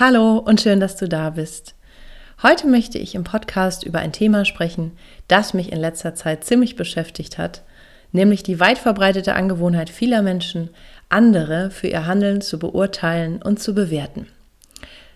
Hallo 0.00 0.38
und 0.38 0.60
schön, 0.60 0.78
dass 0.78 0.94
du 0.94 1.08
da 1.08 1.30
bist. 1.30 1.74
Heute 2.40 2.68
möchte 2.68 2.98
ich 2.98 3.16
im 3.16 3.24
Podcast 3.24 3.82
über 3.82 3.98
ein 3.98 4.12
Thema 4.12 4.44
sprechen, 4.44 4.92
das 5.26 5.54
mich 5.54 5.72
in 5.72 5.80
letzter 5.80 6.14
Zeit 6.14 6.44
ziemlich 6.44 6.76
beschäftigt 6.76 7.36
hat, 7.36 7.62
nämlich 8.12 8.44
die 8.44 8.60
weit 8.60 8.78
verbreitete 8.78 9.34
Angewohnheit 9.34 9.90
vieler 9.90 10.22
Menschen, 10.22 10.70
andere 11.08 11.72
für 11.72 11.88
ihr 11.88 12.06
Handeln 12.06 12.42
zu 12.42 12.60
beurteilen 12.60 13.42
und 13.42 13.58
zu 13.58 13.74
bewerten. 13.74 14.28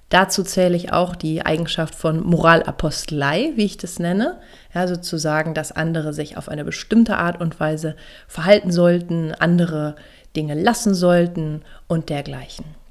Dazu 0.09 0.43
zähle 0.43 0.75
ich 0.75 0.93
auch 0.93 1.15
die 1.15 1.47
Eigenschaft 1.47 1.95
von 1.95 2.21
Moralapostelei, 2.21 3.53
wie 3.55 3.67
ich 3.67 3.77
das 3.77 4.01
nenne, 4.01 4.41
ja, 4.75 4.89
sozusagen, 4.89 5.55
dass 5.55 5.71
andere 5.71 6.13
sich 6.13 6.37
auf 6.37 6.49
eine 6.49 6.65
bestimmte 6.65 7.19
Art 7.19 7.41
und 7.41 7.61
Weise 7.61 7.95
verhalten 8.27 8.73
sollten, 8.73 9.33
andere 9.33 9.95
Dinge 10.35 10.61
lassen 10.61 10.93
sollten 10.93 11.63
und 11.87 12.09
dergleichen. 12.09 12.82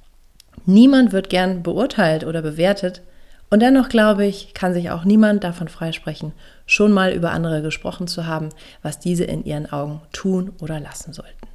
Niemand 0.65 1.11
wird 1.11 1.29
gern 1.29 1.63
beurteilt 1.63 2.23
oder 2.23 2.41
bewertet. 2.41 3.01
Und 3.49 3.61
dennoch 3.61 3.89
glaube 3.89 4.25
ich, 4.25 4.53
kann 4.53 4.73
sich 4.73 4.91
auch 4.91 5.03
niemand 5.03 5.43
davon 5.43 5.67
freisprechen, 5.67 6.31
schon 6.65 6.91
mal 6.91 7.11
über 7.11 7.31
andere 7.31 7.61
gesprochen 7.61 8.07
zu 8.07 8.25
haben, 8.25 8.49
was 8.81 8.99
diese 8.99 9.25
in 9.25 9.43
ihren 9.43 9.71
Augen 9.71 10.01
tun 10.13 10.53
oder 10.61 10.79
lassen 10.79 11.11
sollten. 11.11 11.47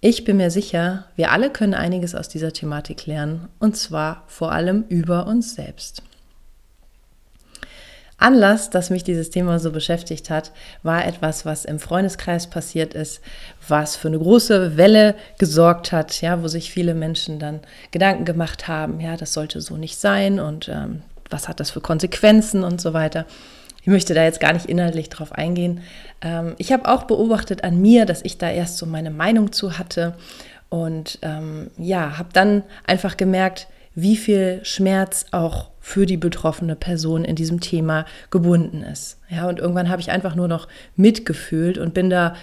Ich 0.00 0.24
bin 0.24 0.36
mir 0.38 0.50
sicher, 0.50 1.06
wir 1.16 1.30
alle 1.30 1.50
können 1.50 1.74
einiges 1.74 2.14
aus 2.14 2.28
dieser 2.28 2.52
Thematik 2.52 3.06
lernen, 3.06 3.48
und 3.58 3.76
zwar 3.76 4.24
vor 4.26 4.52
allem 4.52 4.84
über 4.88 5.26
uns 5.26 5.54
selbst. 5.54 6.02
Anlass, 8.24 8.70
dass 8.70 8.90
mich 8.90 9.04
dieses 9.04 9.30
Thema 9.30 9.58
so 9.58 9.70
beschäftigt 9.70 10.30
hat, 10.30 10.50
war 10.82 11.06
etwas, 11.06 11.44
was 11.44 11.64
im 11.64 11.78
Freundeskreis 11.78 12.48
passiert 12.48 12.94
ist, 12.94 13.20
was 13.68 13.96
für 13.96 14.08
eine 14.08 14.18
große 14.18 14.76
Welle 14.78 15.14
gesorgt 15.38 15.92
hat, 15.92 16.20
ja, 16.22 16.42
wo 16.42 16.48
sich 16.48 16.72
viele 16.72 16.94
Menschen 16.94 17.38
dann 17.38 17.60
Gedanken 17.90 18.24
gemacht 18.24 18.66
haben, 18.66 18.98
ja, 18.98 19.16
das 19.16 19.34
sollte 19.34 19.60
so 19.60 19.76
nicht 19.76 19.98
sein 19.98 20.40
und 20.40 20.68
ähm, 20.68 21.02
was 21.28 21.48
hat 21.48 21.60
das 21.60 21.70
für 21.70 21.80
Konsequenzen 21.80 22.64
und 22.64 22.80
so 22.80 22.94
weiter. 22.94 23.26
Ich 23.82 23.88
möchte 23.88 24.14
da 24.14 24.24
jetzt 24.24 24.40
gar 24.40 24.54
nicht 24.54 24.66
inhaltlich 24.66 25.10
drauf 25.10 25.32
eingehen. 25.32 25.82
Ähm, 26.22 26.54
ich 26.56 26.72
habe 26.72 26.88
auch 26.88 27.02
beobachtet 27.02 27.62
an 27.62 27.82
mir, 27.82 28.06
dass 28.06 28.22
ich 28.22 28.38
da 28.38 28.50
erst 28.50 28.78
so 28.78 28.86
meine 28.86 29.10
Meinung 29.10 29.52
zu 29.52 29.76
hatte 29.78 30.14
und 30.70 31.18
ähm, 31.20 31.70
ja, 31.76 32.16
habe 32.16 32.30
dann 32.32 32.62
einfach 32.86 33.18
gemerkt, 33.18 33.68
wie 33.94 34.16
viel 34.16 34.60
Schmerz 34.64 35.26
auch 35.30 35.73
für 35.84 36.06
die 36.06 36.16
betroffene 36.16 36.76
Person 36.76 37.26
in 37.26 37.36
diesem 37.36 37.60
Thema 37.60 38.06
gebunden 38.30 38.82
ist. 38.82 39.18
Ja, 39.28 39.46
und 39.46 39.58
irgendwann 39.58 39.90
habe 39.90 40.00
ich 40.00 40.10
einfach 40.10 40.34
nur 40.34 40.48
noch 40.48 40.66
mitgefühlt 40.96 41.76
und 41.76 41.92
bin 41.92 42.08
da, 42.08 42.36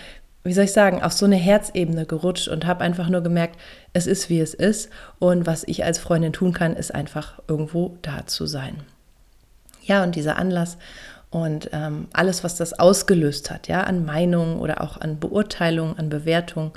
wie 0.44 0.54
soll 0.54 0.66
ich 0.66 0.74
sagen, 0.74 1.02
auf 1.02 1.12
so 1.14 1.26
eine 1.26 1.38
Herzebene 1.38 2.06
gerutscht 2.06 2.50
und 2.50 2.68
habe 2.68 2.84
einfach 2.84 3.10
nur 3.10 3.22
gemerkt, 3.22 3.60
es 3.94 4.06
ist 4.06 4.30
wie 4.30 4.40
es 4.40 4.54
ist 4.54 4.92
und 5.18 5.48
was 5.48 5.64
ich 5.64 5.84
als 5.84 5.98
Freundin 5.98 6.34
tun 6.34 6.54
kann, 6.54 6.76
ist 6.76 6.94
einfach 6.94 7.40
irgendwo 7.48 7.98
da 8.04 8.28
zu 8.28 8.46
sein. 8.46 8.76
Ja, 9.82 10.04
und 10.04 10.16
dieser 10.16 10.38
Anlass 10.38 10.78
und 11.32 11.72
ähm, 11.74 12.10
alles, 12.14 12.44
was 12.44 12.58
das 12.58 12.78
ausgelöst 12.78 13.50
hat, 13.50 13.68
ja, 13.68 13.82
an 13.82 14.06
Meinungen 14.06 14.60
oder 14.60 14.82
auch 14.82 15.02
an 15.02 15.20
Beurteilungen, 15.20 15.98
an 15.98 16.10
Bewertungen, 16.10 16.74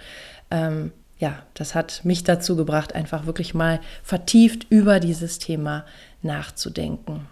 ähm, 0.51 0.93
ja, 1.19 1.43
das 1.53 1.75
hat 1.75 2.05
mich 2.05 2.25
dazu 2.25 2.57
gebracht, 2.57 2.95
einfach 2.95 3.27
wirklich 3.27 3.53
mal 3.53 3.81
vertieft 4.03 4.67
über 4.71 4.99
dieses 4.99 5.39
Thema 5.39 5.85
nachzudenken. 6.25 7.27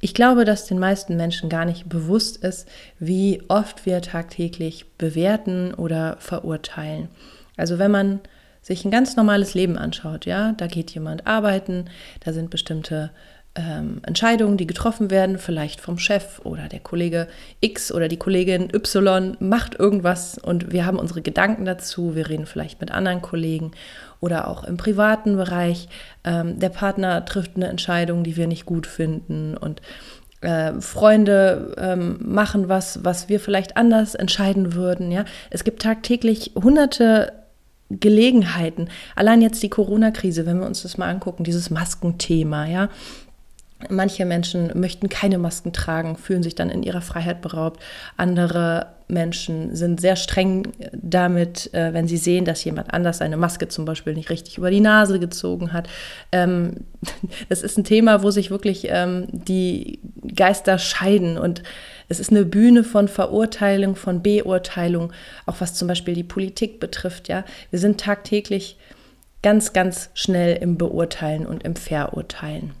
Ich 0.00 0.14
glaube, 0.14 0.44
dass 0.44 0.66
den 0.66 0.78
meisten 0.78 1.16
Menschen 1.16 1.48
gar 1.48 1.64
nicht 1.64 1.88
bewusst 1.88 2.36
ist, 2.44 2.68
wie 3.00 3.42
oft 3.48 3.84
wir 3.84 4.00
tagtäglich 4.00 4.86
bewerten 4.96 5.74
oder 5.74 6.16
verurteilen. 6.20 7.08
Also 7.56 7.78
wenn 7.78 7.90
man 7.90 8.20
sich 8.62 8.84
ein 8.84 8.90
ganz 8.90 9.16
normales 9.16 9.54
Leben 9.54 9.76
anschaut, 9.76 10.26
ja, 10.26 10.52
da 10.52 10.66
geht 10.66 10.92
jemand 10.92 11.26
arbeiten, 11.26 11.86
da 12.20 12.32
sind 12.32 12.50
bestimmte 12.50 13.10
ähm, 13.58 14.00
Entscheidungen, 14.04 14.56
die 14.56 14.66
getroffen 14.66 15.10
werden, 15.10 15.38
vielleicht 15.38 15.80
vom 15.80 15.98
Chef 15.98 16.40
oder 16.44 16.68
der 16.68 16.78
Kollege 16.78 17.26
X 17.60 17.90
oder 17.90 18.06
die 18.06 18.16
Kollegin 18.16 18.72
Y 18.72 19.36
macht 19.40 19.78
irgendwas 19.78 20.38
und 20.38 20.72
wir 20.72 20.86
haben 20.86 20.98
unsere 20.98 21.22
Gedanken 21.22 21.64
dazu, 21.64 22.14
wir 22.14 22.28
reden 22.28 22.46
vielleicht 22.46 22.80
mit 22.80 22.92
anderen 22.92 23.20
Kollegen 23.20 23.72
oder 24.20 24.48
auch 24.48 24.62
im 24.64 24.76
privaten 24.76 25.36
Bereich. 25.36 25.88
Ähm, 26.24 26.60
der 26.60 26.68
Partner 26.68 27.24
trifft 27.24 27.56
eine 27.56 27.66
Entscheidung, 27.66 28.22
die 28.22 28.36
wir 28.36 28.46
nicht 28.46 28.64
gut 28.64 28.86
finden 28.86 29.56
und 29.56 29.82
äh, 30.40 30.80
Freunde 30.80 31.74
ähm, 31.78 32.18
machen 32.20 32.68
was, 32.68 33.04
was 33.04 33.28
wir 33.28 33.40
vielleicht 33.40 33.76
anders 33.76 34.14
entscheiden 34.14 34.74
würden. 34.74 35.10
Ja, 35.10 35.24
es 35.50 35.64
gibt 35.64 35.82
tagtäglich 35.82 36.52
hunderte 36.54 37.32
Gelegenheiten. 37.90 38.88
Allein 39.16 39.42
jetzt 39.42 39.62
die 39.62 39.70
Corona-Krise, 39.70 40.46
wenn 40.46 40.60
wir 40.60 40.66
uns 40.66 40.82
das 40.82 40.98
mal 40.98 41.08
angucken, 41.08 41.42
dieses 41.42 41.70
Maskenthema, 41.70 42.66
ja, 42.66 42.88
Manche 43.90 44.24
Menschen 44.24 44.72
möchten 44.74 45.08
keine 45.08 45.38
Masken 45.38 45.72
tragen, 45.72 46.16
fühlen 46.16 46.42
sich 46.42 46.56
dann 46.56 46.68
in 46.68 46.82
ihrer 46.82 47.00
Freiheit 47.00 47.40
beraubt. 47.40 47.80
Andere 48.16 48.88
Menschen 49.06 49.74
sind 49.76 50.00
sehr 50.00 50.16
streng 50.16 50.72
damit, 50.92 51.72
äh, 51.72 51.94
wenn 51.94 52.08
sie 52.08 52.16
sehen, 52.16 52.44
dass 52.44 52.64
jemand 52.64 52.92
anders 52.92 53.18
seine 53.18 53.36
Maske 53.36 53.68
zum 53.68 53.84
Beispiel 53.84 54.14
nicht 54.14 54.30
richtig 54.30 54.58
über 54.58 54.70
die 54.70 54.80
Nase 54.80 55.20
gezogen 55.20 55.72
hat. 55.72 55.88
Ähm, 56.32 56.86
das 57.48 57.62
ist 57.62 57.78
ein 57.78 57.84
Thema, 57.84 58.24
wo 58.24 58.30
sich 58.30 58.50
wirklich 58.50 58.88
ähm, 58.90 59.28
die 59.30 60.00
Geister 60.34 60.78
scheiden 60.78 61.38
und 61.38 61.62
es 62.08 62.18
ist 62.20 62.30
eine 62.30 62.44
Bühne 62.44 62.84
von 62.84 63.06
Verurteilung, 63.06 63.94
von 63.94 64.22
Beurteilung, 64.22 65.12
auch 65.46 65.56
was 65.60 65.74
zum 65.74 65.88
Beispiel 65.88 66.14
die 66.14 66.24
Politik 66.24 66.80
betrifft. 66.80 67.28
Wir 67.28 67.44
sind 67.72 68.00
tagtäglich 68.00 68.78
ganz, 69.42 69.72
ganz 69.72 70.10
schnell 70.14 70.56
im 70.56 70.78
Beurteilen 70.78 71.46
und 71.46 71.62
im 71.64 71.76
Verurteilen. 71.76 72.72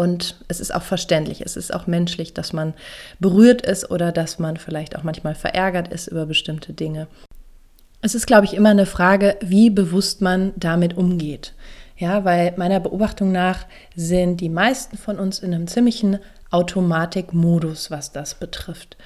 Und 0.00 0.36
es 0.48 0.60
ist 0.60 0.74
auch 0.74 0.82
verständlich, 0.82 1.42
es 1.42 1.58
ist 1.58 1.74
auch 1.74 1.86
menschlich, 1.86 2.32
dass 2.32 2.54
man 2.54 2.72
berührt 3.18 3.60
ist 3.60 3.90
oder 3.90 4.12
dass 4.12 4.38
man 4.38 4.56
vielleicht 4.56 4.96
auch 4.96 5.02
manchmal 5.02 5.34
verärgert 5.34 5.88
ist 5.88 6.06
über 6.06 6.24
bestimmte 6.24 6.72
Dinge. 6.72 7.06
Es 8.00 8.14
ist, 8.14 8.26
glaube 8.26 8.46
ich, 8.46 8.54
immer 8.54 8.70
eine 8.70 8.86
Frage, 8.86 9.36
wie 9.42 9.68
bewusst 9.68 10.22
man 10.22 10.54
damit 10.56 10.96
umgeht. 10.96 11.52
Ja, 11.98 12.24
weil 12.24 12.54
meiner 12.56 12.80
Beobachtung 12.80 13.30
nach 13.30 13.66
sind 13.94 14.40
die 14.40 14.48
meisten 14.48 14.96
von 14.96 15.18
uns 15.18 15.40
in 15.40 15.52
einem 15.52 15.66
ziemlichen 15.66 16.18
Automatikmodus, 16.50 17.90
was 17.90 18.10
das 18.10 18.36
betrifft. 18.36 18.96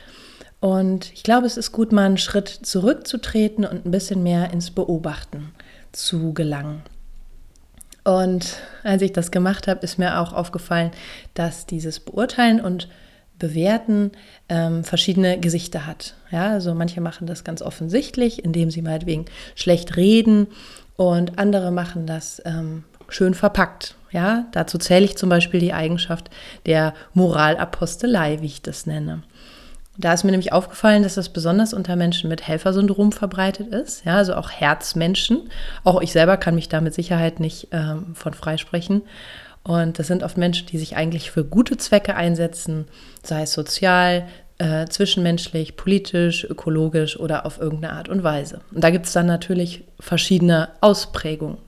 Und 0.61 1.12
ich 1.12 1.25
glaube, 1.25 1.49
es 1.49 1.56
ist 1.56 1.73
gut, 1.73 1.90
mal 1.90 2.06
einen 2.06 2.19
Schritt 2.19 2.49
zurückzutreten 2.49 3.64
und 3.64 3.85
ein 3.85 3.90
bisschen 3.90 4.23
mehr 4.23 4.52
ins 4.52 4.70
Beobachten 4.70 5.55
zu 5.90 6.32
gelangen. 6.35 6.82
Und 8.05 8.59
als 8.83 9.03
ich 9.03 9.12
das 9.12 9.31
gemacht 9.31 9.67
habe, 9.67 9.81
ist 9.81 9.99
mir 9.99 10.21
auch 10.21 10.33
aufgefallen, 10.33 10.91
dass 11.33 11.67
dieses 11.67 12.01
Beurteilen 12.01 12.61
und 12.61 12.89
Bewerten 13.39 14.12
ähm, 14.49 14.85
verschiedene 14.85 15.41
Gesichter 15.41 15.87
hat. 15.87 16.15
Ja, 16.31 16.51
also 16.51 16.75
manche 16.75 17.01
machen 17.01 17.27
das 17.27 17.45
ganz 17.45 17.62
offensichtlich, 17.62 18.45
indem 18.45 18.71
sie 18.71 18.83
meinetwegen 18.83 19.25
schlecht 19.55 19.97
reden 19.97 20.49
und 20.97 21.39
andere 21.39 21.73
machen 21.73 22.06
das 22.06 22.41
ähm, 22.45 22.85
schön 23.09 23.35
verpackt. 23.35 23.97
Ja, 24.12 24.47
dazu 24.53 24.79
zähle 24.79 25.05
ich 25.05 25.17
zum 25.17 25.29
Beispiel 25.29 25.59
die 25.59 25.73
Eigenschaft 25.73 26.31
der 26.67 26.95
Moralapostelei, 27.15 28.41
wie 28.41 28.47
ich 28.47 28.62
das 28.62 28.87
nenne. 28.87 29.23
Da 29.96 30.12
ist 30.12 30.25
mir 30.25 30.32
nämlich 30.32 30.52
aufgefallen, 30.52 31.05
dass 31.05 31.14
das 31.14 31.29
besonders 31.29 31.73
unter 31.73 31.94
Menschen 31.94 32.29
mit 32.29 32.46
Helfersyndrom 32.46 33.12
verbreitet 33.12 33.69
ist, 33.69 34.05
ja, 34.05 34.17
also 34.17 34.35
auch 34.35 34.50
Herzmenschen. 34.50 35.49
Auch 35.85 36.00
ich 36.00 36.12
selber 36.12 36.37
kann 36.37 36.56
mich 36.56 36.69
da 36.69 36.81
mit 36.81 36.94
Sicherheit 36.94 37.38
nicht 37.38 37.69
ähm, 37.70 38.14
von 38.14 38.35
freisprechen. 38.35 39.02
Und 39.62 39.99
das 39.99 40.08
sind 40.08 40.23
oft 40.23 40.37
Menschen, 40.37 40.67
die 40.67 40.79
sich 40.79 40.96
eigentlich 40.96 41.31
für 41.31 41.44
gute 41.44 41.76
Zwecke 41.76 42.17
einsetzen, 42.17 42.87
sei 43.23 43.43
es 43.43 43.52
sozial, 43.52 44.26
äh, 44.58 44.87
zwischenmenschlich, 44.87 45.76
politisch, 45.76 46.44
ökologisch 46.44 47.19
oder 47.19 47.47
auf 47.47 47.58
irgendeine 47.58 47.94
Art 47.94 48.08
und 48.08 48.23
Weise. 48.23 48.61
Und 48.73 48.85
da 48.85 48.90
gibt 48.90 49.06
es 49.06 49.12
dann 49.12 49.26
natürlich 49.26 49.85
verschiedene 50.00 50.69
Ausprägungen. 50.81 51.58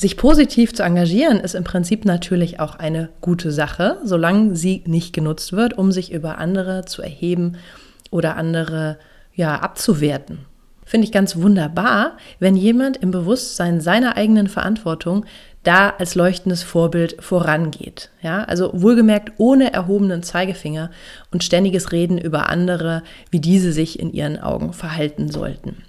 Sich 0.00 0.16
positiv 0.16 0.72
zu 0.74 0.84
engagieren 0.84 1.40
ist 1.40 1.56
im 1.56 1.64
Prinzip 1.64 2.04
natürlich 2.04 2.60
auch 2.60 2.76
eine 2.76 3.08
gute 3.20 3.50
Sache, 3.50 3.98
solange 4.04 4.54
sie 4.54 4.84
nicht 4.86 5.12
genutzt 5.12 5.52
wird, 5.52 5.76
um 5.76 5.90
sich 5.90 6.12
über 6.12 6.38
andere 6.38 6.84
zu 6.84 7.02
erheben 7.02 7.56
oder 8.12 8.36
andere 8.36 8.98
ja 9.34 9.56
abzuwerten. 9.56 10.46
Finde 10.84 11.04
ich 11.04 11.10
ganz 11.10 11.34
wunderbar, 11.34 12.16
wenn 12.38 12.54
jemand 12.54 12.98
im 12.98 13.10
Bewusstsein 13.10 13.80
seiner 13.80 14.16
eigenen 14.16 14.46
Verantwortung 14.46 15.26
da 15.64 15.90
als 15.98 16.14
leuchtendes 16.14 16.62
Vorbild 16.62 17.16
vorangeht. 17.18 18.10
Ja, 18.22 18.44
also 18.44 18.70
wohlgemerkt 18.74 19.32
ohne 19.38 19.72
erhobenen 19.72 20.22
Zeigefinger 20.22 20.92
und 21.32 21.42
ständiges 21.42 21.90
Reden 21.90 22.18
über 22.18 22.48
andere, 22.48 23.02
wie 23.32 23.40
diese 23.40 23.72
sich 23.72 23.98
in 23.98 24.12
ihren 24.12 24.38
Augen 24.38 24.72
verhalten 24.72 25.28
sollten. 25.28 25.82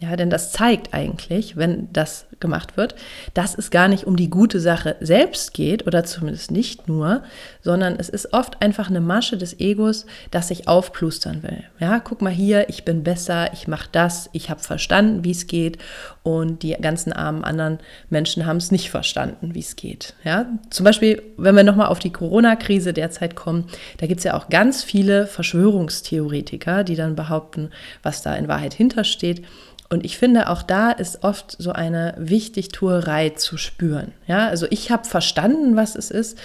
Ja, 0.00 0.14
denn 0.14 0.30
das 0.30 0.52
zeigt 0.52 0.94
eigentlich, 0.94 1.56
wenn 1.56 1.92
das 1.92 2.26
gemacht 2.38 2.76
wird, 2.76 2.94
dass 3.34 3.58
es 3.58 3.72
gar 3.72 3.88
nicht 3.88 4.04
um 4.04 4.16
die 4.16 4.30
gute 4.30 4.60
Sache 4.60 4.94
selbst 5.00 5.54
geht 5.54 5.88
oder 5.88 6.04
zumindest 6.04 6.52
nicht 6.52 6.86
nur, 6.86 7.24
sondern 7.62 7.96
es 7.98 8.08
ist 8.08 8.32
oft 8.32 8.62
einfach 8.62 8.90
eine 8.90 9.00
Masche 9.00 9.36
des 9.36 9.58
Egos, 9.58 10.06
das 10.30 10.48
sich 10.48 10.68
aufplustern 10.68 11.42
will. 11.42 11.64
Ja, 11.80 11.98
guck 11.98 12.22
mal 12.22 12.32
hier, 12.32 12.68
ich 12.68 12.84
bin 12.84 13.02
besser, 13.02 13.52
ich 13.52 13.66
mache 13.66 13.88
das, 13.90 14.30
ich 14.32 14.50
habe 14.50 14.60
verstanden, 14.60 15.24
wie 15.24 15.32
es 15.32 15.48
geht 15.48 15.78
und 16.22 16.62
die 16.62 16.74
ganzen 16.74 17.12
armen 17.12 17.42
anderen 17.42 17.80
Menschen 18.08 18.46
haben 18.46 18.58
es 18.58 18.70
nicht 18.70 18.90
verstanden, 18.90 19.54
wie 19.54 19.60
es 19.60 19.74
geht. 19.74 20.14
Ja, 20.22 20.46
zum 20.70 20.84
Beispiel, 20.84 21.22
wenn 21.36 21.56
wir 21.56 21.64
nochmal 21.64 21.88
auf 21.88 21.98
die 21.98 22.12
Corona-Krise 22.12 22.92
derzeit 22.92 23.34
kommen, 23.34 23.64
da 23.96 24.06
gibt 24.06 24.18
es 24.18 24.24
ja 24.24 24.36
auch 24.36 24.48
ganz 24.48 24.84
viele 24.84 25.26
Verschwörungstheoretiker, 25.26 26.84
die 26.84 26.94
dann 26.94 27.16
behaupten, 27.16 27.70
was 28.04 28.22
da 28.22 28.36
in 28.36 28.46
Wahrheit 28.46 28.74
hintersteht. 28.74 29.42
Und 29.90 30.04
ich 30.04 30.18
finde, 30.18 30.50
auch 30.50 30.62
da 30.62 30.90
ist 30.90 31.24
oft 31.24 31.56
so 31.58 31.72
eine 31.72 32.14
Wichtigtuerei 32.18 33.30
zu 33.30 33.56
spüren. 33.56 34.12
Ja, 34.26 34.48
also 34.48 34.66
ich 34.68 34.90
habe 34.90 35.06
verstanden, 35.06 35.76
was 35.76 35.94
es 35.94 36.10
ist. 36.10 36.38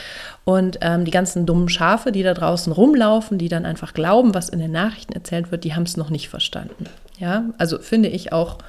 Und 0.46 0.80
ähm, 0.82 1.04
die 1.04 1.12
ganzen 1.12 1.46
dummen 1.46 1.68
Schafe, 1.68 2.14
die 2.14 2.24
da 2.24 2.34
draußen 2.34 2.72
rumlaufen, 2.72 3.38
die 3.38 3.50
dann 3.50 3.66
einfach 3.66 3.94
glauben, 3.94 4.34
was 4.34 4.48
in 4.48 4.60
den 4.60 4.72
Nachrichten 4.72 5.12
erzählt 5.12 5.52
wird, 5.52 5.66
die 5.66 5.76
haben 5.76 5.84
es 5.84 5.98
noch 5.98 6.10
nicht 6.10 6.30
verstanden. 6.30 6.86
Ja, 7.20 7.44
also 7.58 7.80
finde 7.80 8.10
ich 8.10 8.32
auch 8.32 8.60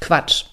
Quatsch. 0.00 0.44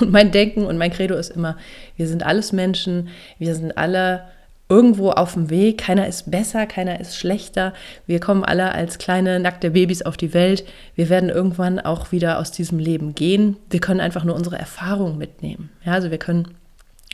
Und 0.00 0.10
mein 0.10 0.32
Denken 0.32 0.66
und 0.66 0.78
mein 0.78 0.92
Credo 0.92 1.14
ist 1.16 1.30
immer, 1.30 1.56
wir 1.96 2.08
sind 2.08 2.24
alles 2.24 2.52
Menschen, 2.52 3.08
wir 3.38 3.54
sind 3.54 3.76
alle 3.76 4.22
irgendwo 4.70 5.10
auf 5.10 5.34
dem 5.34 5.50
Weg. 5.50 5.78
Keiner 5.78 6.06
ist 6.06 6.30
besser, 6.30 6.64
keiner 6.64 7.00
ist 7.00 7.16
schlechter. 7.16 7.74
Wir 8.06 8.20
kommen 8.20 8.44
alle 8.44 8.72
als 8.72 8.98
kleine 8.98 9.40
nackte 9.40 9.72
Babys 9.72 10.02
auf 10.02 10.16
die 10.16 10.32
Welt. 10.32 10.64
Wir 10.94 11.10
werden 11.10 11.28
irgendwann 11.28 11.80
auch 11.80 12.12
wieder 12.12 12.38
aus 12.38 12.52
diesem 12.52 12.78
Leben 12.78 13.14
gehen. 13.14 13.56
Wir 13.68 13.80
können 13.80 14.00
einfach 14.00 14.24
nur 14.24 14.36
unsere 14.36 14.58
Erfahrungen 14.58 15.18
mitnehmen. 15.18 15.70
Ja, 15.84 15.94
also 15.94 16.10
wir 16.10 16.18
können 16.18 16.54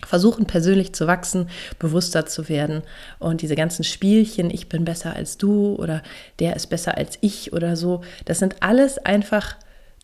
versuchen 0.05 0.45
persönlich 0.45 0.93
zu 0.93 1.07
wachsen, 1.07 1.49
bewusster 1.79 2.27
zu 2.27 2.51
werden 2.51 2.83
und 3.19 3.41
diese 3.41 3.55
ganzen 3.55 3.83
Spielchen, 3.83 4.51
ich 4.51 4.69
bin 4.69 4.85
besser 4.85 5.17
als 5.17 5.39
du 5.39 5.75
oder 5.77 6.03
der 6.39 6.55
ist 6.55 6.67
besser 6.67 6.99
als 6.99 7.17
ich 7.23 7.55
oder 7.55 7.77
so, 7.77 8.03
das 8.27 8.39
sind 8.39 8.57
alles 8.61 8.99
einfach 8.99 9.57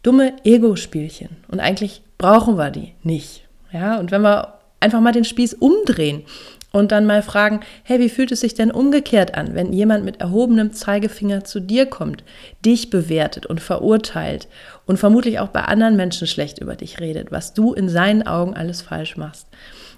dumme 0.03 0.33
Ego-Spielchen 0.45 1.37
und 1.49 1.61
eigentlich 1.61 2.03
brauchen 2.17 2.57
wir 2.57 2.71
die 2.71 2.95
nicht. 3.03 3.47
Ja, 3.71 4.01
und 4.01 4.11
wenn 4.11 4.23
wir 4.23 4.55
einfach 4.81 5.01
mal 5.01 5.13
den 5.13 5.25
Spieß 5.25 5.55
umdrehen 5.55 6.25
und 6.73 6.91
dann 6.91 7.07
mal 7.07 7.23
fragen, 7.23 7.61
hey, 7.85 8.01
wie 8.01 8.09
fühlt 8.09 8.33
es 8.33 8.41
sich 8.41 8.55
denn 8.55 8.71
umgekehrt 8.71 9.35
an, 9.35 9.55
wenn 9.55 9.73
jemand 9.73 10.05
mit 10.05 10.21
erhobenem 10.21 10.73
Zeigefinger 10.73 11.45
zu 11.45 11.61
dir 11.61 11.87
kommt, 11.87 12.25
dich 12.65 12.91
bewertet 12.91 13.47
und 13.47 13.61
verurteilt 13.61 14.49
und 14.87 14.99
vermutlich 14.99 15.39
auch 15.39 15.49
bei 15.49 15.63
anderen 15.63 15.97
Menschen 15.97 16.27
schlecht 16.27 16.59
über 16.59 16.75
dich 16.75 17.01
redet, 17.01 17.31
was 17.31 17.55
du 17.55 17.73
in 17.75 17.89
seinen 17.89 18.27
Augen 18.27 18.55
alles 18.55 18.83
falsch 18.83 19.17
machst. 19.17 19.47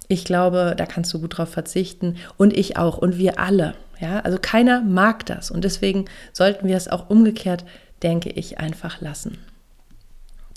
Ich 0.09 0.25
glaube, 0.25 0.75
da 0.77 0.85
kannst 0.85 1.15
du 1.15 1.21
gut 1.21 1.39
drauf 1.39 1.49
verzichten 1.49 2.17
und 2.37 2.55
ich 2.55 2.77
auch 2.77 2.99
und 2.99 3.17
wir 3.17 3.39
alle. 3.39 3.75
Ja, 4.01 4.21
also 4.21 4.39
keiner 4.41 4.83
mag 4.83 5.25
das 5.27 5.51
und 5.51 5.65
deswegen 5.65 6.07
sollten 6.33 6.69
wir 6.69 6.77
es 6.77 6.89
auch 6.89 7.09
umgekehrt, 7.09 7.65
denke 8.03 8.29
ich, 8.29 8.59
einfach 8.59 9.01
lassen. 9.01 9.39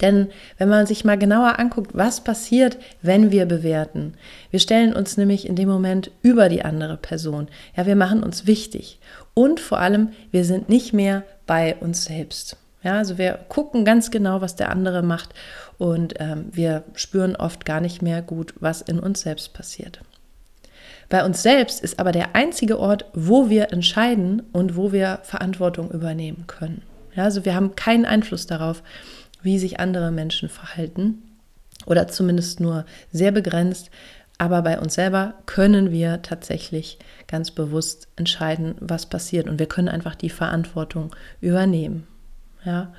Denn 0.02 0.30
wenn 0.58 0.70
man 0.70 0.86
sich 0.86 1.06
mal 1.06 1.18
genauer 1.18 1.60
anguckt, 1.60 1.92
was 1.94 2.24
passiert, 2.24 2.78
wenn 3.02 3.32
wir 3.32 3.46
bewerten, 3.46 4.14
wir 4.52 4.60
stellen 4.60 4.94
uns 4.94 5.18
nämlich 5.18 5.48
in 5.48 5.56
dem 5.56 5.70
Moment 5.70 6.12
über 6.22 6.50
die 6.50 6.64
andere 6.64 6.98
Person. 6.98 7.48
Ja, 7.76 7.86
wir 7.86 7.96
machen 7.96 8.24
uns 8.24 8.46
wichtig. 8.46 9.00
Und 9.34 9.60
vor 9.60 9.80
allem, 9.80 10.10
wir 10.32 10.46
sind 10.46 10.70
nicht 10.70 10.94
mehr 10.94 11.24
bei 11.46 11.76
uns 11.78 12.06
selbst. 12.06 12.58
Ja, 12.84 12.98
also 12.98 13.18
wir 13.18 13.40
gucken 13.50 13.86
ganz 13.86 14.12
genau, 14.12 14.42
was 14.42 14.56
der 14.56 14.70
andere 14.70 15.02
macht 15.02 15.34
und 15.78 16.14
ähm, 16.20 16.50
wir 16.52 16.84
spüren 16.94 17.36
oft 17.36 17.66
gar 17.66 17.82
nicht 17.82 18.02
mehr 18.02 18.22
gut, 18.22 18.54
was 18.60 18.82
in 18.82 19.00
uns 19.00 19.22
selbst 19.22 19.54
passiert. 19.54 20.00
Bei 21.10 21.26
uns 21.26 21.42
selbst 21.42 21.82
ist 21.82 22.00
aber 22.00 22.12
der 22.12 22.36
einzige 22.36 22.80
Ort, 22.80 23.06
wo 23.14 23.50
wir 23.50 23.72
entscheiden 23.72 24.44
und 24.52 24.76
wo 24.76 24.92
wir 24.92 25.20
Verantwortung 25.24 25.90
übernehmen 25.92 26.46
können. 26.48 26.82
Ja, 27.16 27.24
also 27.24 27.46
wir 27.46 27.56
haben 27.56 27.76
keinen 27.76 28.06
Einfluss 28.06 28.46
darauf, 28.46 28.84
wie 29.48 29.60
sich 29.60 29.80
andere 29.80 30.12
Menschen 30.12 30.50
verhalten 30.50 31.24
oder 31.86 32.10
zumindest 32.10 32.60
nur 32.60 32.86
sehr 33.14 33.32
begrenzt. 33.32 33.90
Aber 34.38 34.62
bei 34.62 34.78
uns 34.78 34.96
selber 34.96 35.36
können 35.46 35.90
wir 35.90 36.22
tatsächlich 36.22 37.00
ganz 37.28 37.52
bewusst 37.52 38.10
entscheiden, 38.18 38.76
was 38.82 39.06
passiert. 39.06 39.48
Und 39.48 39.58
wir 39.58 39.66
können 39.66 39.88
einfach 39.88 40.16
die 40.16 40.30
Verantwortung 40.30 41.16
übernehmen. 41.40 42.06
Ja? 42.66 42.94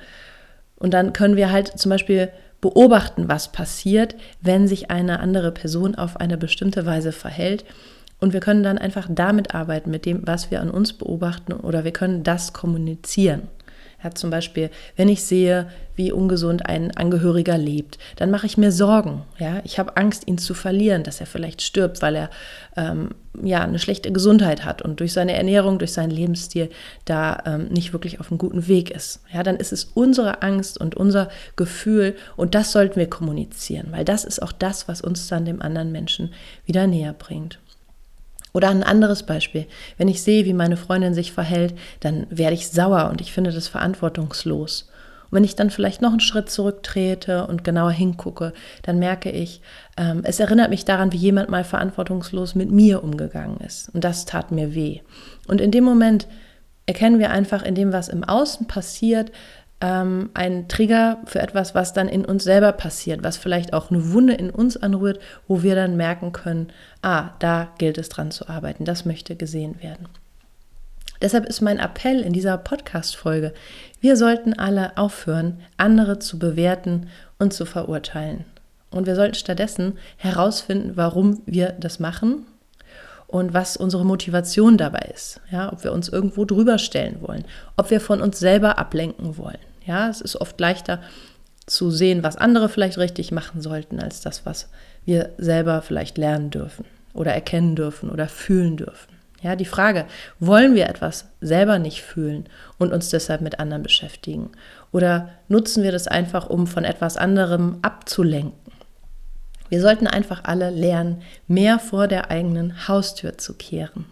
Und 0.75 0.95
dann 0.95 1.13
können 1.13 1.35
wir 1.35 1.51
halt 1.51 1.67
zum 1.79 1.91
Beispiel 1.91 2.29
beobachten, 2.61 3.29
was 3.29 3.51
passiert, 3.51 4.15
wenn 4.41 4.67
sich 4.67 4.89
eine 4.89 5.19
andere 5.19 5.51
Person 5.51 5.93
auf 5.93 6.17
eine 6.17 6.37
bestimmte 6.37 6.83
Weise 6.87 7.11
verhält. 7.11 7.63
Und 8.19 8.33
wir 8.33 8.39
können 8.39 8.63
dann 8.63 8.79
einfach 8.79 9.07
damit 9.07 9.53
arbeiten, 9.53 9.91
mit 9.91 10.07
dem, 10.07 10.25
was 10.25 10.49
wir 10.49 10.61
an 10.61 10.71
uns 10.71 10.93
beobachten, 10.93 11.53
oder 11.53 11.83
wir 11.83 11.93
können 11.93 12.23
das 12.23 12.53
kommunizieren. 12.53 13.43
Ja, 14.03 14.11
zum 14.11 14.29
Beispiel, 14.29 14.69
wenn 14.95 15.09
ich 15.09 15.23
sehe, 15.23 15.67
wie 15.95 16.13
ungesund 16.13 16.65
ein 16.65 16.95
Angehöriger 16.95 17.57
lebt, 17.57 17.97
dann 18.15 18.31
mache 18.31 18.45
ich 18.45 18.57
mir 18.57 18.71
Sorgen. 18.71 19.23
Ja, 19.37 19.59
ich 19.65 19.77
habe 19.77 19.97
Angst, 19.97 20.25
ihn 20.27 20.37
zu 20.37 20.53
verlieren, 20.53 21.03
dass 21.03 21.19
er 21.19 21.25
vielleicht 21.25 21.61
stirbt, 21.61 22.01
weil 22.01 22.15
er 22.15 22.29
ähm, 22.77 23.09
ja 23.43 23.61
eine 23.61 23.79
schlechte 23.79 24.13
Gesundheit 24.13 24.63
hat 24.63 24.81
und 24.81 25.01
durch 25.01 25.11
seine 25.11 25.33
Ernährung, 25.33 25.77
durch 25.77 25.91
seinen 25.91 26.11
Lebensstil 26.11 26.69
da 27.03 27.43
ähm, 27.45 27.67
nicht 27.67 27.91
wirklich 27.91 28.21
auf 28.21 28.31
einem 28.31 28.37
guten 28.37 28.67
Weg 28.69 28.91
ist. 28.91 29.21
Ja, 29.33 29.43
dann 29.43 29.57
ist 29.57 29.73
es 29.73 29.83
unsere 29.83 30.41
Angst 30.41 30.79
und 30.79 30.95
unser 30.95 31.27
Gefühl 31.57 32.15
und 32.37 32.55
das 32.55 32.71
sollten 32.71 32.95
wir 32.95 33.09
kommunizieren, 33.09 33.87
weil 33.91 34.05
das 34.05 34.23
ist 34.23 34.41
auch 34.41 34.53
das, 34.53 34.87
was 34.87 35.01
uns 35.01 35.27
dann 35.27 35.43
dem 35.43 35.61
anderen 35.61 35.91
Menschen 35.91 36.33
wieder 36.65 36.87
näher 36.87 37.11
bringt. 37.11 37.59
Oder 38.53 38.69
ein 38.69 38.83
anderes 38.83 39.23
Beispiel. 39.23 39.67
Wenn 39.97 40.07
ich 40.07 40.23
sehe, 40.23 40.45
wie 40.45 40.53
meine 40.53 40.77
Freundin 40.77 41.13
sich 41.13 41.31
verhält, 41.31 41.75
dann 41.99 42.25
werde 42.29 42.55
ich 42.55 42.69
sauer 42.69 43.09
und 43.09 43.21
ich 43.21 43.31
finde 43.31 43.51
das 43.51 43.67
verantwortungslos. 43.67 44.89
Und 45.29 45.35
wenn 45.35 45.43
ich 45.43 45.55
dann 45.55 45.69
vielleicht 45.69 46.01
noch 46.01 46.11
einen 46.11 46.19
Schritt 46.19 46.49
zurücktrete 46.49 47.45
und 47.45 47.63
genauer 47.63 47.91
hingucke, 47.91 48.53
dann 48.81 48.97
merke 48.97 49.29
ich, 49.29 49.61
ähm, 49.97 50.21
es 50.23 50.39
erinnert 50.39 50.71
mich 50.71 50.85
daran, 50.85 51.13
wie 51.13 51.17
jemand 51.17 51.49
mal 51.49 51.63
verantwortungslos 51.63 52.55
mit 52.55 52.71
mir 52.71 53.03
umgegangen 53.03 53.57
ist. 53.59 53.89
Und 53.93 54.03
das 54.03 54.25
tat 54.25 54.51
mir 54.51 54.73
weh. 54.73 55.01
Und 55.47 55.61
in 55.61 55.71
dem 55.71 55.83
Moment 55.83 56.27
erkennen 56.87 57.19
wir 57.19 57.29
einfach 57.29 57.61
in 57.61 57.75
dem, 57.75 57.93
was 57.93 58.09
im 58.09 58.23
Außen 58.23 58.65
passiert, 58.65 59.31
ähm, 59.81 60.29
ein 60.33 60.67
Trigger 60.67 61.19
für 61.25 61.39
etwas, 61.39 61.73
was 61.73 61.93
dann 61.93 62.07
in 62.07 62.25
uns 62.25 62.43
selber 62.43 62.71
passiert, 62.71 63.23
was 63.23 63.37
vielleicht 63.37 63.73
auch 63.73 63.89
eine 63.89 64.11
Wunde 64.11 64.33
in 64.33 64.49
uns 64.49 64.77
anrührt, 64.77 65.19
wo 65.47 65.63
wir 65.63 65.75
dann 65.75 65.95
merken 65.95 66.31
können, 66.33 66.67
ah, 67.01 67.31
da 67.39 67.69
gilt 67.77 67.97
es 67.97 68.09
dran 68.09 68.31
zu 68.31 68.49
arbeiten, 68.49 68.85
das 68.85 69.05
möchte 69.05 69.35
gesehen 69.35 69.81
werden. 69.81 70.07
Deshalb 71.21 71.45
ist 71.45 71.61
mein 71.61 71.79
Appell 71.79 72.21
in 72.21 72.31
dieser 72.31 72.57
Podcast-Folge, 72.57 73.53
wir 73.99 74.15
sollten 74.15 74.53
alle 74.53 74.97
aufhören, 74.97 75.59
andere 75.75 76.19
zu 76.19 76.39
bewerten 76.39 77.09
und 77.39 77.53
zu 77.53 77.65
verurteilen. 77.65 78.45
Und 78.91 79.05
wir 79.05 79.15
sollten 79.15 79.35
stattdessen 79.35 79.97
herausfinden, 80.17 80.93
warum 80.95 81.41
wir 81.45 81.73
das 81.73 81.99
machen 81.99 82.45
und 83.27 83.53
was 83.53 83.77
unsere 83.77 84.05
Motivation 84.05 84.77
dabei 84.77 85.11
ist. 85.13 85.41
Ja, 85.51 85.71
ob 85.71 85.83
wir 85.83 85.91
uns 85.91 86.09
irgendwo 86.09 86.45
drüber 86.45 86.79
stellen 86.79 87.17
wollen, 87.21 87.45
ob 87.77 87.91
wir 87.91 88.01
von 88.01 88.21
uns 88.21 88.39
selber 88.39 88.79
ablenken 88.79 89.37
wollen. 89.37 89.59
Ja, 89.85 90.09
es 90.09 90.21
ist 90.21 90.35
oft 90.35 90.59
leichter 90.59 91.01
zu 91.65 91.91
sehen, 91.91 92.23
was 92.23 92.35
andere 92.35 92.69
vielleicht 92.69 92.97
richtig 92.97 93.31
machen 93.31 93.61
sollten, 93.61 93.99
als 93.99 94.21
das, 94.21 94.45
was 94.45 94.69
wir 95.05 95.31
selber 95.37 95.81
vielleicht 95.81 96.17
lernen 96.17 96.49
dürfen 96.49 96.85
oder 97.13 97.33
erkennen 97.33 97.75
dürfen 97.75 98.09
oder 98.09 98.27
fühlen 98.27 98.77
dürfen. 98.77 99.19
Ja, 99.41 99.55
die 99.55 99.65
Frage, 99.65 100.05
wollen 100.39 100.75
wir 100.75 100.89
etwas 100.89 101.29
selber 101.39 101.79
nicht 101.79 102.01
fühlen 102.01 102.49
und 102.77 102.91
uns 102.91 103.09
deshalb 103.09 103.41
mit 103.41 103.59
anderen 103.59 103.83
beschäftigen? 103.83 104.51
Oder 104.91 105.29
nutzen 105.47 105.83
wir 105.83 105.93
das 105.93 106.07
einfach, 106.07 106.49
um 106.49 106.67
von 106.67 106.83
etwas 106.83 107.15
anderem 107.15 107.77
abzulenken? 107.81 108.73
Wir 109.69 109.81
sollten 109.81 110.07
einfach 110.07 110.43
alle 110.43 110.71
lernen, 110.71 111.21
mehr 111.47 111.79
vor 111.79 112.07
der 112.07 112.31
eigenen 112.31 112.87
Haustür 112.87 113.37
zu 113.37 113.53
kehren. 113.53 114.05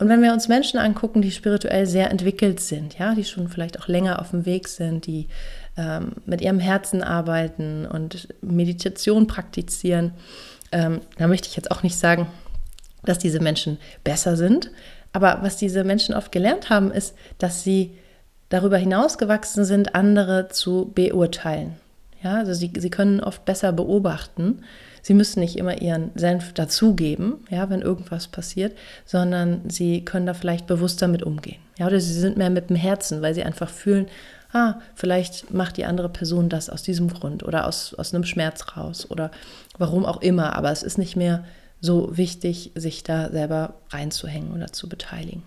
Und 0.00 0.08
wenn 0.08 0.22
wir 0.22 0.32
uns 0.32 0.48
Menschen 0.48 0.80
angucken, 0.80 1.20
die 1.20 1.30
spirituell 1.30 1.86
sehr 1.86 2.10
entwickelt 2.10 2.58
sind, 2.58 2.98
ja, 2.98 3.14
die 3.14 3.24
schon 3.24 3.48
vielleicht 3.48 3.78
auch 3.78 3.86
länger 3.86 4.18
auf 4.18 4.30
dem 4.30 4.46
Weg 4.46 4.66
sind, 4.66 5.06
die 5.06 5.28
ähm, 5.76 6.12
mit 6.24 6.40
ihrem 6.40 6.58
Herzen 6.58 7.02
arbeiten 7.02 7.84
und 7.84 8.28
Meditation 8.40 9.26
praktizieren, 9.26 10.12
ähm, 10.72 11.02
da 11.18 11.28
möchte 11.28 11.48
ich 11.48 11.56
jetzt 11.56 11.70
auch 11.70 11.82
nicht 11.82 11.98
sagen, 11.98 12.28
dass 13.04 13.18
diese 13.18 13.40
Menschen 13.40 13.78
besser 14.02 14.36
sind. 14.36 14.70
Aber 15.12 15.40
was 15.42 15.58
diese 15.58 15.84
Menschen 15.84 16.14
oft 16.14 16.32
gelernt 16.32 16.70
haben, 16.70 16.90
ist, 16.90 17.14
dass 17.36 17.62
sie 17.62 17.94
darüber 18.48 18.78
hinausgewachsen 18.78 19.66
sind, 19.66 19.94
andere 19.94 20.48
zu 20.48 20.92
beurteilen. 20.94 21.76
Ja, 22.22 22.36
also 22.38 22.52
sie, 22.52 22.72
sie 22.76 22.90
können 22.90 23.20
oft 23.20 23.44
besser 23.44 23.72
beobachten. 23.72 24.62
Sie 25.02 25.14
müssen 25.14 25.40
nicht 25.40 25.56
immer 25.56 25.80
ihren 25.80 26.10
Senf 26.14 26.52
dazugeben, 26.52 27.36
ja, 27.48 27.70
wenn 27.70 27.80
irgendwas 27.80 28.28
passiert, 28.28 28.76
sondern 29.06 29.62
sie 29.70 30.04
können 30.04 30.26
da 30.26 30.34
vielleicht 30.34 30.66
bewusster 30.66 31.08
mit 31.08 31.22
umgehen. 31.22 31.60
Ja, 31.78 31.86
oder 31.86 31.98
sie 32.00 32.12
sind 32.12 32.36
mehr 32.36 32.50
mit 32.50 32.68
dem 32.68 32.76
Herzen, 32.76 33.22
weil 33.22 33.34
sie 33.34 33.42
einfach 33.42 33.70
fühlen, 33.70 34.06
ah, 34.52 34.74
vielleicht 34.94 35.52
macht 35.52 35.78
die 35.78 35.86
andere 35.86 36.10
Person 36.10 36.50
das 36.50 36.68
aus 36.68 36.82
diesem 36.82 37.08
Grund 37.08 37.42
oder 37.42 37.66
aus, 37.66 37.94
aus 37.94 38.12
einem 38.12 38.24
Schmerz 38.24 38.76
raus 38.76 39.10
oder 39.10 39.30
warum 39.78 40.04
auch 40.04 40.20
immer. 40.20 40.54
Aber 40.56 40.70
es 40.70 40.82
ist 40.82 40.98
nicht 40.98 41.16
mehr 41.16 41.44
so 41.80 42.14
wichtig, 42.16 42.72
sich 42.74 43.02
da 43.02 43.30
selber 43.30 43.74
reinzuhängen 43.90 44.52
oder 44.52 44.72
zu 44.72 44.88
beteiligen. 44.88 45.42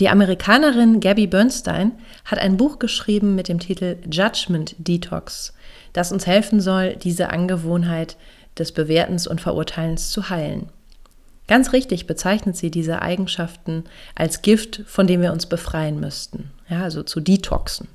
Die 0.00 0.08
Amerikanerin 0.08 1.00
Gabby 1.00 1.26
Bernstein 1.26 1.92
hat 2.24 2.38
ein 2.38 2.56
Buch 2.56 2.78
geschrieben 2.78 3.34
mit 3.34 3.48
dem 3.48 3.60
Titel 3.60 3.98
Judgment 4.10 4.74
Detox, 4.78 5.52
das 5.92 6.10
uns 6.10 6.26
helfen 6.26 6.62
soll, 6.62 6.96
diese 6.96 7.28
Angewohnheit 7.28 8.16
des 8.58 8.72
Bewertens 8.72 9.26
und 9.26 9.42
Verurteilens 9.42 10.10
zu 10.10 10.30
heilen. 10.30 10.70
Ganz 11.48 11.74
richtig 11.74 12.06
bezeichnet 12.06 12.56
sie 12.56 12.70
diese 12.70 13.02
Eigenschaften 13.02 13.84
als 14.14 14.40
Gift, 14.40 14.82
von 14.86 15.06
dem 15.06 15.20
wir 15.20 15.32
uns 15.32 15.44
befreien 15.44 16.00
müssten, 16.00 16.50
ja, 16.70 16.82
also 16.82 17.02
zu 17.02 17.20
detoxen. 17.20 17.86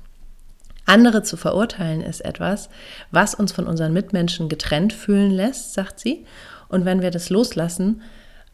Andere 0.84 1.24
zu 1.24 1.36
verurteilen 1.36 2.02
ist 2.02 2.24
etwas, 2.24 2.68
was 3.10 3.34
uns 3.34 3.50
von 3.50 3.66
unseren 3.66 3.92
Mitmenschen 3.92 4.48
getrennt 4.48 4.92
fühlen 4.92 5.32
lässt, 5.32 5.74
sagt 5.74 5.98
sie, 5.98 6.24
und 6.68 6.84
wenn 6.84 7.02
wir 7.02 7.10
das 7.10 7.30
loslassen, 7.30 8.02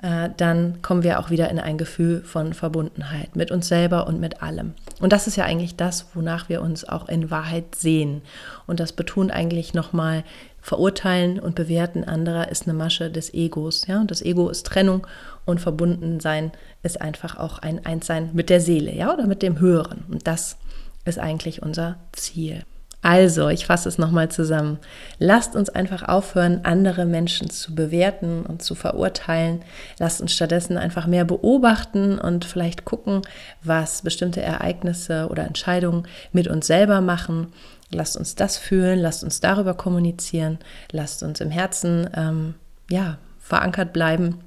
äh, 0.03 0.31
dann 0.37 0.83
kommen 0.83 1.05
wir 1.05 1.21
auch 1.21 1.31
wieder 1.31 1.49
in 1.49 1.59
ein 1.59 1.79
Gefühl 1.79 2.23
von 2.23 2.55
Verbundenheit 2.55 3.37
mit 3.37 3.51
uns 3.51 3.69
selber 3.69 4.07
und 4.07 4.21
mit 4.21 4.43
allem. 4.43 4.75
Und 5.01 5.13
das 5.13 5.27
ist 5.27 5.37
ja 5.37 5.45
eigentlich 5.45 5.77
das, 5.77 6.07
wonach 6.15 6.49
wir 6.49 6.61
uns 6.61 6.87
auch 6.89 7.09
in 7.09 7.31
Wahrheit 7.31 7.75
sehen. 7.77 8.23
Und 8.67 8.81
das 8.81 8.93
betont 8.93 9.31
eigentlich 9.31 9.75
nochmal, 9.75 10.25
verurteilen 10.61 11.41
und 11.41 11.57
bewerten 11.57 12.05
anderer 12.05 12.49
ist 12.49 12.69
eine 12.69 12.75
Masche 12.75 13.11
des 13.11 13.35
Egos. 13.35 13.87
Ja? 13.89 14.05
Das 14.05 14.23
Ego 14.23 14.49
ist 14.49 14.65
Trennung 14.67 15.07
und 15.45 15.61
Verbundensein 15.61 16.53
ist 16.85 17.01
einfach 17.01 17.37
auch 17.37 17.59
ein 17.59 17.85
Einssein 17.85 18.31
mit 18.33 18.49
der 18.49 18.61
Seele, 18.61 18.95
ja, 18.95 19.13
oder 19.13 19.27
mit 19.27 19.43
dem 19.43 19.59
Höheren. 19.59 20.05
Und 20.09 20.27
das 20.27 20.57
ist 21.05 21.19
eigentlich 21.19 21.63
unser 21.63 21.97
Ziel. 22.13 22.63
Also, 23.03 23.49
ich 23.49 23.67
fasse 23.67 23.89
es 23.89 23.99
nochmal 23.99 24.31
zusammen. 24.31 24.79
Lasst 25.19 25.57
uns 25.57 25.69
einfach 25.69 26.05
aufhören, 26.05 26.61
andere 26.63 27.05
Menschen 27.05 27.51
zu 27.51 27.75
bewerten 27.75 28.47
und 28.47 28.63
zu 28.63 28.77
verurteilen. 28.77 29.63
Lasst 29.99 30.21
uns 30.21 30.33
stattdessen 30.33 30.79
einfach 30.79 31.09
mehr 31.09 31.25
beobachten 31.25 32.17
und 32.21 32.45
vielleicht 32.45 32.85
gucken, 32.85 33.23
was 33.65 34.03
bestimmte 34.03 34.41
Ereignisse 34.41 35.27
oder 35.29 35.45
Entscheidungen 35.45 36.07
mit 36.31 36.47
uns 36.47 36.69
selber 36.69 37.01
machen. 37.01 37.49
Lasst 37.91 38.17
uns 38.17 38.37
das 38.37 38.57
fühlen, 38.57 39.01
lasst 39.01 39.25
uns 39.25 39.41
darüber 39.41 39.75
kommunizieren, 39.75 40.59
lasst 40.93 41.25
uns 41.25 41.41
im 41.41 41.51
Herzen 41.51 42.09
ähm, 42.15 42.55
ja, 42.89 43.19
verankert 43.41 43.93
bleiben 43.93 44.39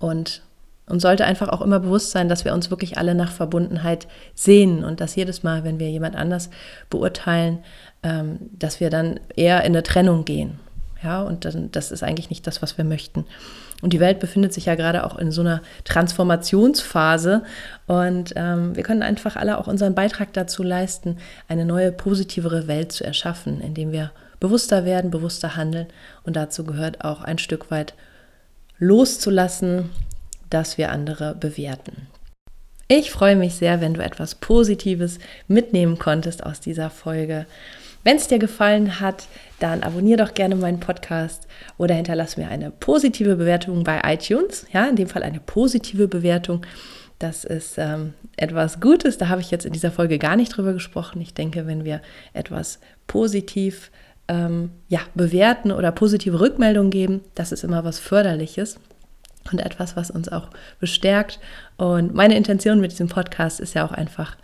und 0.00 0.42
und 0.88 1.00
sollte 1.00 1.24
einfach 1.24 1.48
auch 1.48 1.62
immer 1.62 1.80
bewusst 1.80 2.12
sein, 2.12 2.28
dass 2.28 2.44
wir 2.44 2.54
uns 2.54 2.70
wirklich 2.70 2.96
alle 2.98 3.14
nach 3.14 3.32
Verbundenheit 3.32 4.06
sehen 4.34 4.84
und 4.84 5.00
dass 5.00 5.16
jedes 5.16 5.42
Mal, 5.42 5.64
wenn 5.64 5.78
wir 5.78 5.90
jemand 5.90 6.16
anders 6.16 6.50
beurteilen, 6.90 7.58
ähm, 8.02 8.38
dass 8.52 8.80
wir 8.80 8.90
dann 8.90 9.18
eher 9.34 9.60
in 9.60 9.72
eine 9.72 9.82
Trennung 9.82 10.24
gehen. 10.24 10.58
Ja, 11.02 11.22
und 11.22 11.44
dann, 11.44 11.70
das 11.72 11.92
ist 11.92 12.02
eigentlich 12.02 12.30
nicht 12.30 12.46
das, 12.46 12.62
was 12.62 12.78
wir 12.78 12.84
möchten. 12.84 13.26
Und 13.82 13.92
die 13.92 14.00
Welt 14.00 14.20
befindet 14.20 14.54
sich 14.54 14.66
ja 14.66 14.74
gerade 14.74 15.04
auch 15.04 15.18
in 15.18 15.30
so 15.30 15.42
einer 15.42 15.60
Transformationsphase. 15.84 17.42
Und 17.86 18.32
ähm, 18.34 18.74
wir 18.74 18.82
können 18.82 19.02
einfach 19.02 19.36
alle 19.36 19.58
auch 19.58 19.66
unseren 19.66 19.94
Beitrag 19.94 20.32
dazu 20.32 20.62
leisten, 20.62 21.18
eine 21.48 21.66
neue, 21.66 21.92
positivere 21.92 22.66
Welt 22.68 22.92
zu 22.92 23.04
erschaffen, 23.04 23.60
indem 23.60 23.92
wir 23.92 24.12
bewusster 24.40 24.84
werden, 24.84 25.10
bewusster 25.10 25.56
handeln. 25.56 25.86
Und 26.24 26.36
dazu 26.36 26.64
gehört 26.64 27.04
auch 27.04 27.22
ein 27.22 27.38
Stück 27.38 27.70
weit 27.70 27.94
loszulassen, 28.78 29.90
dass 30.50 30.78
wir 30.78 30.90
andere 30.90 31.34
bewerten. 31.34 32.08
Ich 32.88 33.10
freue 33.10 33.34
mich 33.34 33.56
sehr, 33.56 33.80
wenn 33.80 33.94
du 33.94 34.02
etwas 34.02 34.36
Positives 34.36 35.18
mitnehmen 35.48 35.98
konntest 35.98 36.46
aus 36.46 36.60
dieser 36.60 36.88
Folge. 36.88 37.46
Wenn 38.04 38.18
es 38.18 38.28
dir 38.28 38.38
gefallen 38.38 39.00
hat, 39.00 39.26
dann 39.58 39.82
abonniere 39.82 40.24
doch 40.24 40.34
gerne 40.34 40.54
meinen 40.54 40.78
Podcast 40.78 41.48
oder 41.78 41.96
hinterlass 41.96 42.36
mir 42.36 42.46
eine 42.46 42.70
positive 42.70 43.34
Bewertung 43.34 43.82
bei 43.82 44.00
iTunes. 44.04 44.64
Ja, 44.72 44.86
in 44.86 44.94
dem 44.94 45.08
Fall 45.08 45.24
eine 45.24 45.40
positive 45.40 46.06
Bewertung. 46.06 46.64
Das 47.18 47.44
ist 47.44 47.76
ähm, 47.78 48.14
etwas 48.36 48.80
Gutes. 48.80 49.18
Da 49.18 49.28
habe 49.28 49.40
ich 49.40 49.50
jetzt 49.50 49.66
in 49.66 49.72
dieser 49.72 49.90
Folge 49.90 50.18
gar 50.18 50.36
nicht 50.36 50.56
drüber 50.56 50.72
gesprochen. 50.72 51.20
Ich 51.20 51.34
denke, 51.34 51.66
wenn 51.66 51.84
wir 51.84 52.00
etwas 52.34 52.78
positiv 53.08 53.90
ähm, 54.28 54.70
ja, 54.88 55.00
bewerten 55.16 55.72
oder 55.72 55.90
positive 55.90 56.38
Rückmeldungen 56.38 56.92
geben, 56.92 57.22
das 57.34 57.50
ist 57.50 57.64
immer 57.64 57.82
was 57.82 57.98
Förderliches 57.98 58.78
und 59.52 59.60
etwas, 59.60 59.96
was 59.96 60.10
uns 60.10 60.28
auch 60.28 60.48
bestärkt. 60.80 61.38
Und 61.76 62.14
meine 62.14 62.36
Intention 62.36 62.80
mit 62.80 62.92
diesem 62.92 63.08
Podcast 63.08 63.60
ist 63.60 63.74
ja 63.74 63.86
auch 63.86 63.92
einfach, 63.92 64.36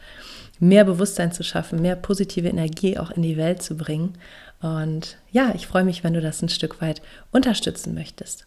mehr 0.63 0.85
Bewusstsein 0.85 1.33
zu 1.33 1.43
schaffen, 1.43 1.83
mehr 1.83 1.97
positive 1.97 2.49
Energie 2.49 2.97
auch 2.97 3.11
in 3.11 3.23
die 3.23 3.37
Welt 3.37 3.63
zu 3.63 3.77
bringen. 3.77 4.15
Und 4.61 5.17
ja, 5.33 5.53
ich 5.57 5.67
freue 5.67 5.83
mich, 5.83 6.05
wenn 6.05 6.15
du 6.15 6.21
das 6.21 6.41
ein 6.41 6.49
Stück 6.49 6.81
weit 6.81 7.03
unterstützen 7.33 7.95
möchtest. 7.95 8.47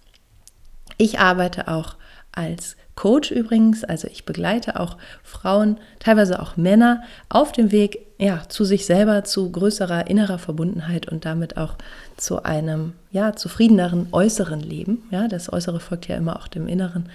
Ich 0.97 1.19
arbeite 1.19 1.67
auch 1.67 1.95
als 2.35 2.75
Coach 2.95 3.31
übrigens, 3.31 3.83
also 3.83 4.07
ich 4.07 4.25
begleite 4.25 4.79
auch 4.79 4.97
Frauen, 5.23 5.77
teilweise 5.99 6.41
auch 6.41 6.55
Männer 6.55 7.03
auf 7.27 7.51
dem 7.51 7.71
Weg 7.71 7.99
ja, 8.17 8.43
zu 8.47 8.63
sich 8.63 8.85
selber, 8.85 9.23
zu 9.25 9.51
größerer 9.51 10.07
innerer 10.07 10.39
Verbundenheit 10.39 11.11
und 11.11 11.25
damit 11.25 11.57
auch 11.57 11.75
zu 12.15 12.43
einem 12.43 12.93
ja, 13.11 13.35
zufriedeneren 13.35 14.07
äußeren 14.11 14.61
Leben. 14.61 15.03
Ja, 15.11 15.27
das 15.27 15.51
Äußere 15.51 15.79
folgt 15.79 16.07
ja 16.07 16.15
immer 16.15 16.37
auch 16.37 16.47
dem 16.47 16.67
Inneren. 16.67 17.09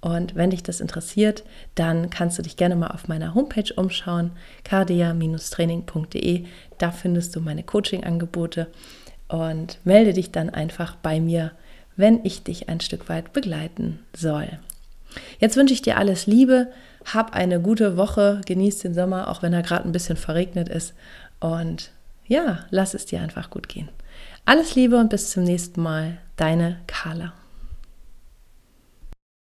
Und 0.00 0.34
wenn 0.34 0.50
dich 0.50 0.62
das 0.62 0.80
interessiert, 0.80 1.44
dann 1.74 2.10
kannst 2.10 2.38
du 2.38 2.42
dich 2.42 2.56
gerne 2.56 2.74
mal 2.74 2.88
auf 2.88 3.06
meiner 3.06 3.34
Homepage 3.34 3.72
umschauen, 3.76 4.32
cardia-training.de. 4.64 6.44
Da 6.78 6.90
findest 6.90 7.36
du 7.36 7.40
meine 7.40 7.62
Coaching-Angebote 7.62 8.68
und 9.28 9.78
melde 9.84 10.14
dich 10.14 10.32
dann 10.32 10.50
einfach 10.50 10.96
bei 10.96 11.20
mir, 11.20 11.52
wenn 12.00 12.24
ich 12.24 12.42
dich 12.42 12.68
ein 12.68 12.80
Stück 12.80 13.08
weit 13.08 13.32
begleiten 13.32 14.00
soll. 14.16 14.58
Jetzt 15.38 15.56
wünsche 15.56 15.74
ich 15.74 15.82
dir 15.82 15.96
alles 15.96 16.26
Liebe, 16.26 16.68
hab 17.04 17.34
eine 17.34 17.60
gute 17.60 17.96
Woche, 17.96 18.40
genieß 18.46 18.80
den 18.80 18.94
Sommer, 18.94 19.28
auch 19.28 19.42
wenn 19.42 19.52
er 19.52 19.62
gerade 19.62 19.84
ein 19.84 19.92
bisschen 19.92 20.16
verregnet 20.16 20.68
ist. 20.68 20.94
Und 21.40 21.90
ja, 22.26 22.60
lass 22.70 22.94
es 22.94 23.06
dir 23.06 23.20
einfach 23.20 23.50
gut 23.50 23.68
gehen. 23.68 23.88
Alles 24.44 24.74
Liebe 24.74 24.96
und 24.96 25.10
bis 25.10 25.30
zum 25.30 25.44
nächsten 25.44 25.82
Mal, 25.82 26.18
deine 26.36 26.78
Carla. 26.86 27.32